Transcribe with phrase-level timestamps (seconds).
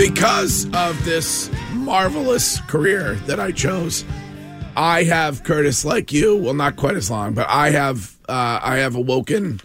[0.00, 4.02] Because of this marvelous career that I chose,
[4.74, 6.38] I have Curtis like you.
[6.38, 9.60] Well, not quite as long, but I have uh, I have awoken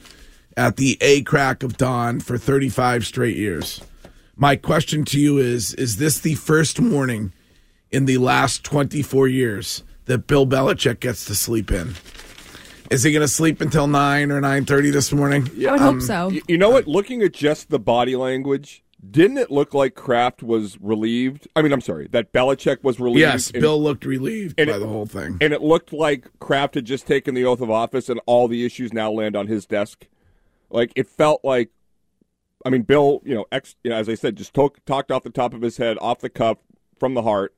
[0.58, 3.80] at the a crack of dawn for 35 straight years.
[4.36, 7.32] My question to you is: Is this the first morning
[7.90, 11.96] in the last 24 years that Bill Belichick gets to sleep in?
[12.92, 15.50] Is he going to sleep until nine or nine thirty this morning?
[15.66, 16.30] I would hope so.
[16.50, 16.88] You know what?
[16.88, 21.48] Looking at just the body language, didn't it look like Kraft was relieved?
[21.56, 23.20] I mean, I'm sorry, that Belichick was relieved.
[23.20, 25.38] Yes, and- Bill looked relieved by it- the whole thing.
[25.42, 28.66] And it looked like Kraft had just taken the oath of office, and all the
[28.66, 30.08] issues now land on his desk.
[30.70, 31.70] Like it felt like,
[32.66, 35.24] I mean, Bill, you know, ex, you know, as I said, just talk, talked off
[35.24, 36.58] the top of his head, off the cuff,
[37.00, 37.54] from the heart.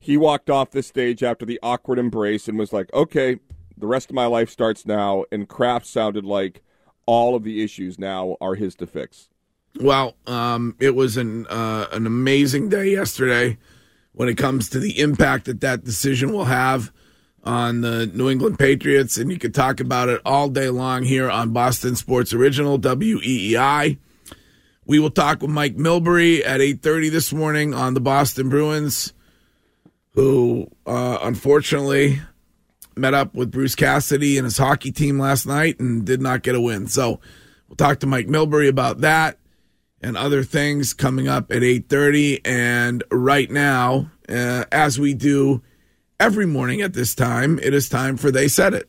[0.00, 3.38] He walked off the stage after the awkward embrace and was like, "Okay,
[3.76, 6.62] the rest of my life starts now." And Kraft sounded like
[7.06, 9.28] all of the issues now are his to fix.
[9.76, 13.58] Well, um, it was an uh, an amazing day yesterday
[14.12, 16.92] when it comes to the impact that that decision will have
[17.44, 21.30] on the New England Patriots, and you could talk about it all day long here
[21.30, 23.98] on Boston Sports Original WEEI.
[24.84, 29.12] We will talk with Mike Milbury at eight thirty this morning on the Boston Bruins,
[30.14, 32.20] who uh, unfortunately
[32.96, 36.56] met up with Bruce Cassidy and his hockey team last night and did not get
[36.56, 36.88] a win.
[36.88, 37.20] So
[37.68, 39.38] we'll talk to Mike Milbury about that
[40.00, 45.62] and other things coming up at 8.30 and right now uh, as we do
[46.20, 48.88] every morning at this time it is time for they said it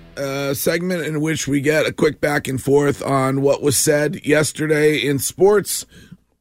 [0.17, 4.25] a segment in which we get a quick back and forth on what was said
[4.25, 5.85] yesterday in sports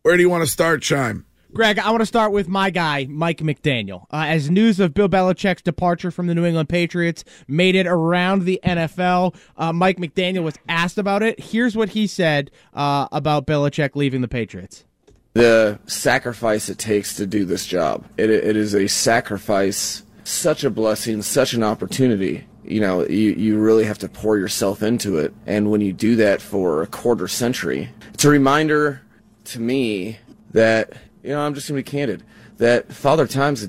[0.03, 3.07] where do you want to start chime Greg, I want to start with my guy,
[3.11, 4.05] Mike McDaniel.
[4.13, 8.45] Uh, as news of Bill Belichick's departure from the New England Patriots made it around
[8.45, 11.41] the NFL, uh, Mike McDaniel was asked about it.
[11.41, 14.85] Here's what he said uh, about Belichick leaving the Patriots.
[15.33, 18.05] the sacrifice it takes to do this job.
[18.17, 22.47] It, it is a sacrifice, such a blessing, such an opportunity.
[22.65, 25.33] You know, you, you really have to pour yourself into it.
[25.47, 29.03] And when you do that for a quarter century, it's a reminder
[29.45, 30.19] to me
[30.53, 32.23] that, you know, I'm just going to be candid,
[32.59, 33.69] that Father Time's a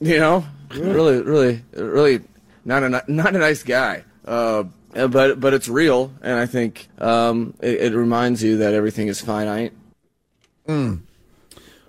[0.00, 2.20] you know, really, really, really
[2.64, 4.02] not a not a nice guy.
[4.24, 9.08] Uh, but but it's real, and I think um, it, it reminds you that everything
[9.08, 9.72] is finite.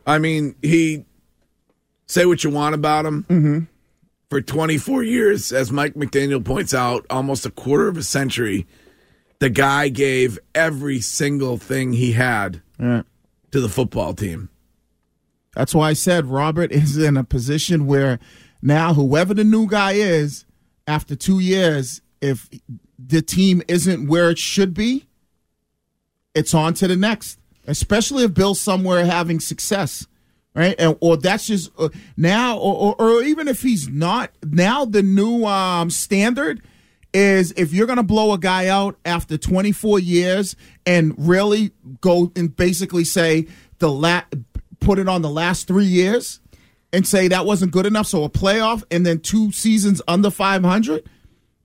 [0.05, 1.05] I mean, he
[2.07, 3.25] say what you want about him.
[3.29, 3.59] Mm-hmm.
[4.33, 8.65] For 24 years, as Mike McDaniel points out, almost a quarter of a century,
[9.37, 12.63] the guy gave every single thing he had
[13.51, 14.49] to the football team.
[15.53, 18.17] That's why I said Robert is in a position where
[18.59, 20.45] now whoever the new guy is,
[20.87, 22.49] after two years, if
[22.97, 25.05] the team isn't where it should be,
[26.33, 27.37] it's on to the next.
[27.67, 30.07] Especially if Bill's somewhere having success,
[30.55, 30.75] right?
[30.77, 35.03] And or that's just uh, now, or, or or even if he's not now, the
[35.03, 36.61] new um, standard
[37.13, 40.55] is if you're going to blow a guy out after 24 years
[40.85, 41.71] and really
[42.01, 43.47] go and basically say
[43.77, 44.23] the la-
[44.79, 46.39] put it on the last three years
[46.91, 51.07] and say that wasn't good enough, so a playoff and then two seasons under 500,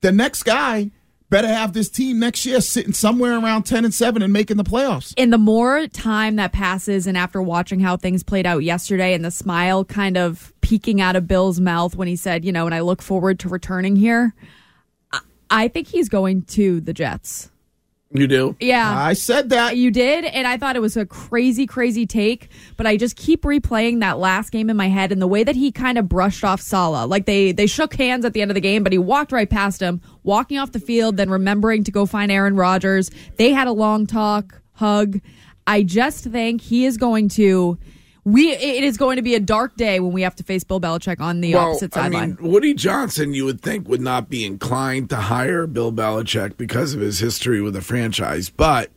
[0.01, 0.91] the next guy
[1.31, 4.65] better have this team next year sitting somewhere around 10 and 7 and making the
[4.65, 5.15] playoffs.
[5.17, 9.25] And the more time that passes, and after watching how things played out yesterday, and
[9.25, 12.75] the smile kind of peeking out of Bill's mouth when he said, you know, and
[12.75, 14.35] I look forward to returning here,
[15.51, 17.51] I, think he's going to the Jets.
[18.11, 18.57] You do?
[18.59, 18.99] Yeah.
[18.99, 19.77] I said that.
[19.77, 22.49] You did, and I thought it was a crazy, crazy take.
[22.79, 25.55] But I just keep replaying that last game in my head and the way that
[25.55, 27.09] he kind of brushed off Saleh.
[27.09, 29.49] Like they they shook hands at the end of the game, but he walked right
[29.49, 33.11] past him, walking off the field, then remembering to go find Aaron Rodgers.
[33.37, 35.21] They had a long talk, hug.
[35.67, 37.79] I just think he is going to
[38.33, 40.81] we it is going to be a dark day when we have to face Bill
[40.81, 42.15] Belichick on the opposite sideline.
[42.15, 42.43] I sideline.
[42.43, 46.95] mean, Woody Johnson, you would think, would not be inclined to hire Bill Belichick because
[46.95, 48.51] of his history with the franchise.
[48.51, 48.91] But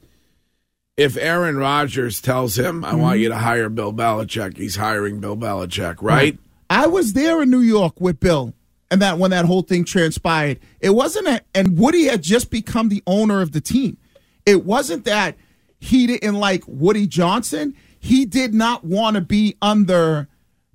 [0.97, 3.23] if Aaron Rodgers tells him, I want mm-hmm.
[3.23, 6.37] you to hire Bill Belichick, he's hiring Bill Belichick, right?
[6.69, 8.53] I was there in New York with Bill,
[8.89, 11.27] and that when that whole thing transpired, it wasn't.
[11.27, 13.97] A, and Woody had just become the owner of the team.
[14.45, 15.37] It wasn't that
[15.79, 17.75] he didn't like Woody Johnson.
[18.03, 20.27] He did not want to be under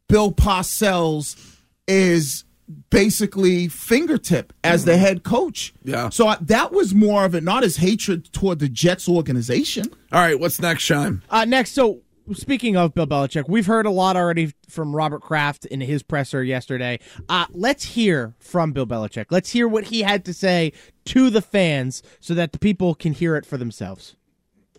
[0.08, 1.58] Bill Parcells'
[1.88, 2.44] is
[2.90, 5.74] basically fingertip as the head coach.
[5.84, 6.08] Yeah.
[6.08, 9.86] So I, that was more of it, not his hatred toward the Jets organization.
[10.12, 11.22] All right, what's next, Sean?
[11.28, 12.00] Uh, next, so
[12.32, 16.42] speaking of Bill Belichick, we've heard a lot already from Robert Kraft in his presser
[16.44, 16.98] yesterday.
[17.28, 19.26] Uh, let's hear from Bill Belichick.
[19.30, 20.72] Let's hear what he had to say
[21.06, 24.16] to the fans so that the people can hear it for themselves.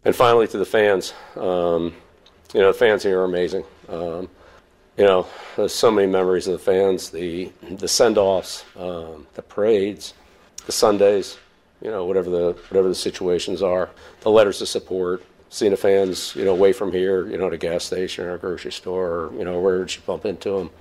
[0.03, 1.93] And finally, to the fans, um,
[2.57, 3.63] you know, the fans here are amazing.
[3.87, 4.27] Um,
[4.97, 10.15] you know, there's so many memories of the fans, the the send-offs, um, the parades,
[10.65, 11.37] the Sundays,
[11.83, 16.35] you know, whatever the whatever the situations are, the letters of support, seeing the fans,
[16.35, 19.11] you know, away from here, you know, at a gas station or a grocery store,
[19.11, 20.71] or, you know, where did you bump into them?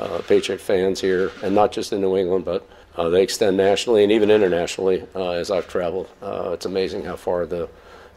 [0.00, 2.66] Uh, Patriot fans here, and not just in New England, but
[2.96, 6.08] uh, they extend nationally and even internationally uh, as I've traveled.
[6.22, 7.68] Uh, it's amazing how far the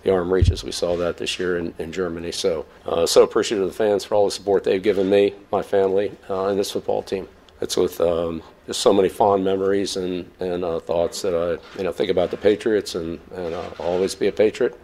[0.03, 0.63] the arm reaches.
[0.63, 2.31] We saw that this year in, in Germany.
[2.31, 5.61] So, uh, so appreciative of the fans for all the support they've given me, my
[5.61, 7.27] family, uh, and this football team.
[7.61, 11.83] It's with um, just so many fond memories and, and uh, thoughts that I you
[11.83, 14.79] know think about the Patriots and, and uh, I'll always be a Patriot.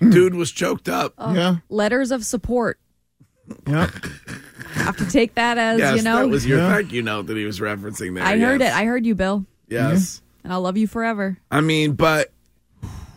[0.00, 1.14] Dude was choked up.
[1.18, 1.56] Oh, Yeah.
[1.68, 2.78] Letters of support.
[3.66, 3.90] Yeah.
[4.74, 6.16] Have to take that as yes, you know.
[6.18, 6.74] that was your Yeah.
[6.74, 8.24] thank you note that he was referencing there.
[8.24, 8.72] I heard it.
[8.72, 10.22] I heard you, Bill, Yes.
[10.42, 11.38] and I'll love you forever.
[11.50, 12.32] I mean, but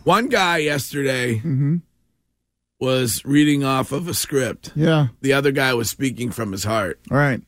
[0.08, 1.76] one guy yesterday mm-hmm.
[2.80, 4.72] was reading off of a script.
[4.74, 5.08] Yeah.
[5.20, 6.98] The other guy was speaking from his heart.
[7.10, 7.42] All right.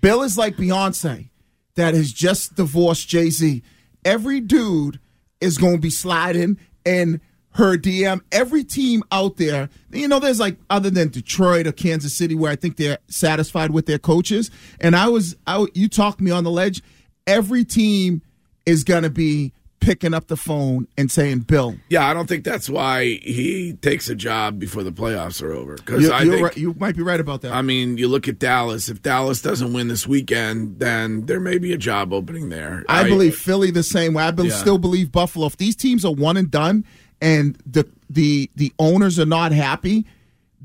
[0.00, 1.28] Bill is like Beyonce
[1.76, 3.62] that has just divorced Jay Z.
[4.04, 4.98] Every dude
[5.40, 7.20] is going to be sliding in
[7.50, 8.20] her DM.
[8.32, 12.50] Every team out there, you know, there's like other than Detroit or Kansas City where
[12.50, 14.50] I think they're satisfied with their coaches.
[14.80, 16.82] And I was, I, you talked me on the ledge.
[17.28, 18.22] Every team
[18.66, 19.52] is going to be
[19.84, 24.08] picking up the phone and saying, Bill, Yeah, I don't think that's why he takes
[24.08, 25.76] a job before the playoffs are over.
[25.76, 27.52] Because you, I think, right, you might be right about that.
[27.52, 28.88] I mean, you look at Dallas.
[28.88, 32.84] If Dallas doesn't win this weekend, then there may be a job opening there.
[32.88, 34.22] I, believe Philly the same way.
[34.24, 34.54] I be- Yeah.
[34.54, 35.46] still believe Buffalo.
[35.46, 36.84] If these teams are one and done,
[37.20, 40.06] and the the the owners are not happy,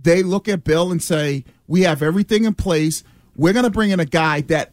[0.01, 3.03] they look at Bill and say, "We have everything in place.
[3.35, 4.71] We're going to bring in a guy that."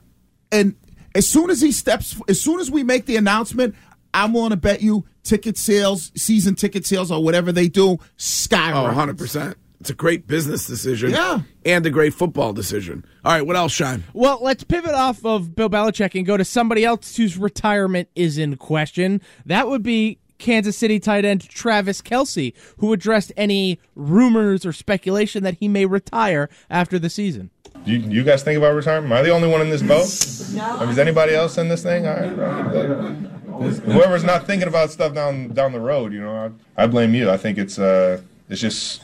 [0.52, 0.74] And
[1.14, 3.74] as soon as he steps, as soon as we make the announcement,
[4.16, 7.98] I'm willing to bet you ticket sales, season ticket sales, or whatever they do, Oh,
[8.16, 9.16] skyrocket.
[9.18, 9.54] 100%.
[9.80, 11.10] It's a great business decision.
[11.10, 11.40] Yeah.
[11.66, 13.04] And a great football decision.
[13.24, 14.04] All right, what else, Shine?
[14.14, 18.38] Well, let's pivot off of Bill Belichick and go to somebody else whose retirement is
[18.38, 19.20] in question.
[19.44, 25.42] That would be Kansas City tight end Travis Kelce, who addressed any rumors or speculation
[25.44, 27.50] that he may retire after the season.
[27.84, 29.12] You, you guys think about retirement?
[29.12, 30.08] Am I the only one in this boat?
[30.56, 30.88] No.
[30.88, 32.06] Is anybody else in this thing?
[32.06, 33.32] All right.
[33.60, 37.30] Whoever's not thinking about stuff down down the road, you know, I, I blame you.
[37.30, 39.02] I think it's uh, it's just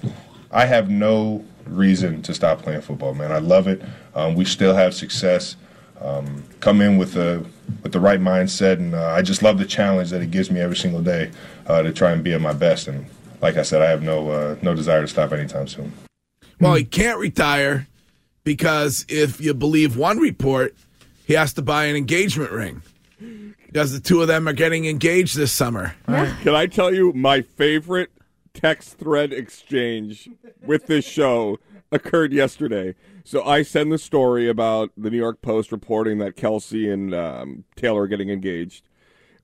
[0.50, 3.32] I have no reason to stop playing football, man.
[3.32, 3.82] I love it.
[4.14, 5.56] Um, we still have success.
[6.00, 7.44] Um, come in with the
[7.82, 10.60] with the right mindset, and uh, I just love the challenge that it gives me
[10.60, 11.30] every single day
[11.66, 12.88] uh, to try and be at my best.
[12.88, 13.06] And
[13.40, 15.92] like I said, I have no uh, no desire to stop anytime soon.
[16.60, 17.88] Well, he can't retire
[18.44, 20.74] because if you believe one report,
[21.24, 22.82] he has to buy an engagement ring.
[23.72, 25.94] Because the two of them are getting engaged this summer.
[26.06, 28.10] Can I tell you my favorite
[28.52, 30.28] text thread exchange
[30.66, 31.58] with this show
[31.90, 32.94] occurred yesterday?
[33.24, 37.64] So I send the story about the New York Post reporting that Kelce and um,
[37.76, 38.88] Taylor are getting engaged.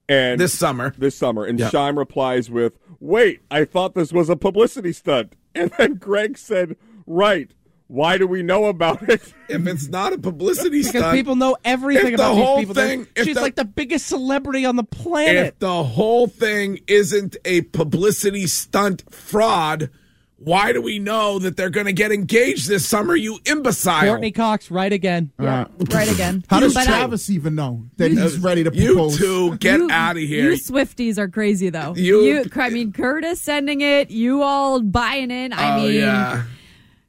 [0.08, 0.94] And This summer.
[0.98, 1.44] This summer.
[1.44, 1.70] And Yeah.
[1.70, 5.34] Shime replies with, Wait, I thought this was a publicity stunt.
[5.54, 7.50] And then Greg said, Right.
[7.88, 9.32] Why do we know about it?
[9.48, 12.62] If it's not a publicity Because stunt, people know everything If the about whole these
[12.68, 12.74] people.
[12.74, 15.46] They're- thing- if She's the- like the biggest celebrity on the planet.
[15.54, 19.88] if the whole thing isn't a publicity stunt fraud,
[20.36, 24.06] why do we know that they're going to get engaged this summer, you imbecile?
[24.06, 25.32] Courtney Cox, right again.
[25.40, 26.44] Yeah, right again.
[26.50, 30.16] How does But I- Travis even know that he's ready to You two, get out
[30.16, 30.50] of here.
[30.50, 31.94] You Swifties are crazy though.
[31.96, 34.10] You- I mean, Curtis sending it.
[34.10, 35.54] You all buying in.
[35.54, 36.42] I oh, mean, yeah.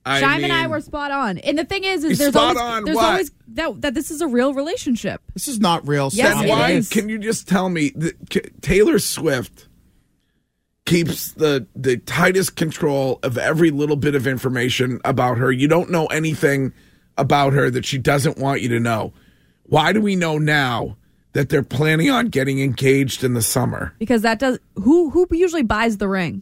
[0.05, 1.37] I Shime and I mean- were spot on.
[1.39, 3.05] And the thing is, is there's spot always on there's what?
[3.05, 5.21] always that that this is a real relationship.
[5.33, 6.09] This is not real.
[6.13, 6.89] Yes, Stop it why is.
[6.89, 9.67] can you just tell me that K- Taylor Swift
[10.85, 15.51] keeps the the tightest control of every little bit of information about her.
[15.51, 16.73] You don't know anything
[17.17, 19.13] about her that she doesn't want you to know.
[19.63, 20.97] Why do we know now
[21.33, 23.93] that they're planning on getting engaged in the summer?
[23.99, 26.41] Because that does who who usually buys the ring?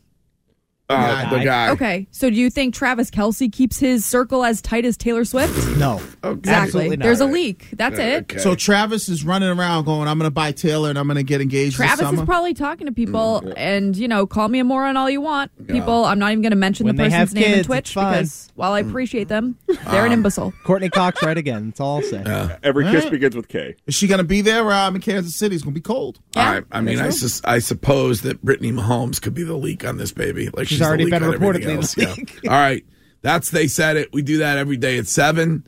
[0.89, 1.69] Uh, the guy.
[1.71, 5.53] Okay, so do you think Travis Kelce keeps his circle as tight as Taylor Swift?
[5.77, 6.89] No, exactly.
[6.89, 6.99] Not.
[6.99, 7.67] There's a leak.
[7.73, 8.39] That's it.
[8.39, 11.23] So Travis is running around going, "I'm going to buy Taylor and I'm going to
[11.23, 14.63] get engaged Travis this is probably talking to people, and you know, call me a
[14.63, 15.51] moron all you want.
[15.67, 17.65] People, I'm not even going to mention When the they person's have name in kids,
[17.67, 18.13] Twitch it's fine.
[18.13, 20.53] because while I appreciate them, they're an Um, imbecile.
[20.63, 21.67] Courtney Cox right again.
[21.67, 22.23] That's all I'll say.
[22.63, 23.11] Every All kiss right.
[23.11, 23.75] begins with K.
[23.87, 24.63] Is she going to be there?
[24.63, 25.55] Where I'm in Kansas City.
[25.55, 26.19] It's going to be cold.
[26.35, 29.85] I, I mean, I, Think sus- I suppose that Brittany Mahomes could be the leak
[29.85, 30.49] on this baby.
[30.53, 31.97] Like She's she's, already been reportedly else.
[31.97, 32.15] Yeah.
[32.51, 32.85] All right,
[33.21, 34.11] that's they said it.
[34.13, 35.67] We do that every day at seven,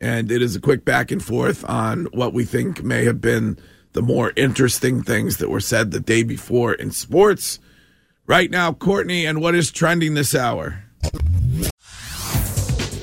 [0.00, 3.58] and it is a quick back and forth on what we think may have been
[3.92, 7.58] the more interesting things that were said the day before in sports.
[8.26, 10.84] Right now, Courtney, and what is trending this hour?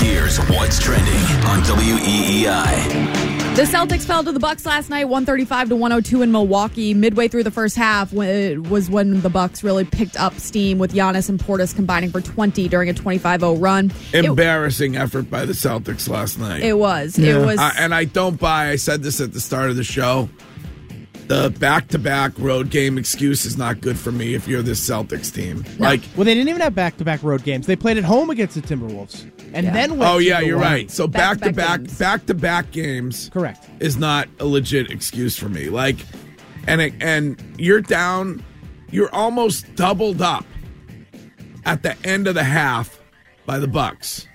[0.00, 1.14] here's what's trending
[1.46, 3.30] on WEEI.
[3.56, 6.94] The Celtics fell to the Bucks last night, 135 to 102 in Milwaukee.
[6.94, 10.94] Midway through the first half, it was when the Bucks really picked up steam with
[10.94, 13.92] Giannis and Portis combining for 20 during a 25-0 run.
[14.12, 16.62] It, Embarrassing effort by the Celtics last night.
[16.62, 17.18] it was.
[17.18, 17.58] It was.
[17.58, 18.68] I- and I don't buy.
[18.70, 20.28] I said this at the start of the show.
[21.30, 25.64] The back-to-back road game excuse is not good for me if you're this Celtics team.
[25.78, 27.68] Like, Well, they didn't even have back-to-back road games.
[27.68, 30.64] They played at home against the Timberwolves, and then went oh yeah, the you're road.
[30.64, 30.90] right.
[30.90, 31.98] So Back-to-back back-to-back, games.
[32.00, 35.68] back-to-back games, correct, is not a legit excuse for me.
[35.68, 35.98] Like,
[36.66, 38.44] and it, and you're down,
[38.90, 40.44] you're almost doubled up
[41.64, 42.98] at the end of the half
[43.46, 44.26] by the Bucks.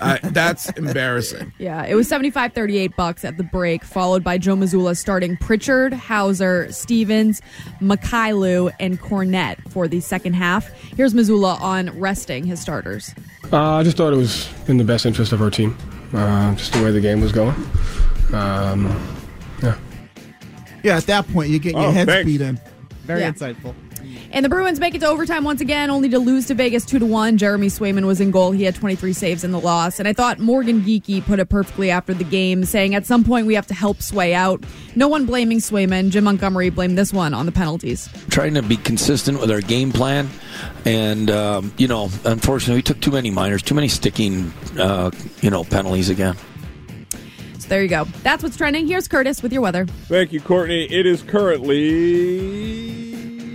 [0.00, 1.52] Uh, that's embarrassing.
[1.58, 6.70] Yeah, it was 75-38 Bucks at the break, followed by Joe Mazzulla starting Pritchard, Hauser,
[6.72, 7.40] Stevens,
[7.80, 10.68] Mykhailiuk, and Kornet for the second half.
[10.96, 13.14] Here's Mazzulla on resting his starters.
[13.52, 15.76] Uh, I just thought it was in the best interest of our team,
[16.12, 17.54] uh, just the way the game was going.
[18.32, 18.86] Um,
[19.62, 19.76] yeah.
[20.82, 22.26] Yeah, at that point, you get getting Oh, your heads thanks.
[22.26, 22.58] beat in.
[23.04, 23.32] Very Yeah.
[23.32, 23.74] insightful.
[24.32, 26.98] And the Bruins make it to overtime once again, only to lose to Vegas 2
[26.98, 27.38] to 1.
[27.38, 28.50] Jeremy Swayman was in goal.
[28.50, 29.98] He had 23 saves in the loss.
[29.98, 33.46] And I thought Morgan Geekie put it perfectly after the game, saying at some point
[33.46, 34.64] we have to help Sway out.
[34.96, 36.10] No one blaming Swayman.
[36.10, 38.08] Jim Montgomery blamed this one on the penalties.
[38.28, 40.28] trying to be consistent with our game plan.
[40.84, 45.50] And, um, you know, unfortunately, we took too many minors, too many sticking, uh, you
[45.50, 46.36] know, penalties again.
[47.58, 48.04] So there you go.
[48.22, 48.86] That's what's trending.
[48.86, 49.86] Here's Curtis with your weather.
[49.86, 50.84] Thank you, Courtney.
[50.84, 52.83] It is currently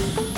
[0.00, 0.29] thank you